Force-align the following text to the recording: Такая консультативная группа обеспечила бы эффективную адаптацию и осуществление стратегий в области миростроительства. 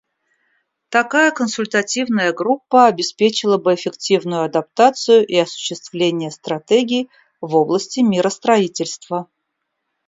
Такая 0.89 1.29
консультативная 1.29 2.33
группа 2.33 2.87
обеспечила 2.87 3.59
бы 3.59 3.75
эффективную 3.75 4.41
адаптацию 4.45 5.23
и 5.27 5.35
осуществление 5.37 6.31
стратегий 6.31 7.07
в 7.39 7.55
области 7.55 7.99
миростроительства. 7.99 9.29